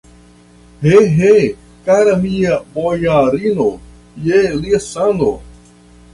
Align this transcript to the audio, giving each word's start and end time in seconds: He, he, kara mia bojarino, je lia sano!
He, 0.85 0.93
he, 1.17 1.57
kara 1.89 2.15
mia 2.23 2.57
bojarino, 2.73 3.69
je 4.27 4.43
lia 4.65 4.83
sano! 4.89 5.31